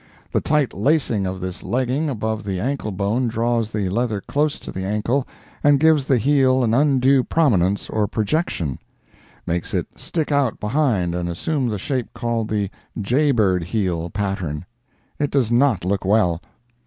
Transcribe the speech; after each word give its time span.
The 0.31 0.41
tight 0.41 0.73
lacing 0.73 1.27
of 1.27 1.41
this 1.41 1.61
legging 1.61 2.09
above 2.09 2.43
the 2.43 2.59
ankle 2.59 2.91
bone 2.91 3.27
draws 3.27 3.69
the 3.69 3.87
leather 3.89 4.19
close 4.19 4.57
to 4.57 4.71
the 4.71 4.83
ankle 4.83 5.27
and 5.63 5.79
gives 5.79 6.05
the 6.05 6.17
heel 6.17 6.63
an 6.63 6.73
undue 6.73 7.23
prominence 7.23 7.87
or 7.87 8.07
projection—makes 8.07 9.75
it 9.75 9.85
stick 9.97 10.31
out 10.31 10.59
behind 10.59 11.13
and 11.13 11.29
assume 11.29 11.67
the 11.67 11.77
shape 11.77 12.15
called 12.15 12.49
the 12.49 12.71
"jay 12.99 13.29
bird 13.29 13.63
heel" 13.65 14.09
pattern. 14.09 14.65
It 15.19 15.29
does 15.29 15.51
not 15.51 15.85
look 15.85 16.03
well. 16.03 16.41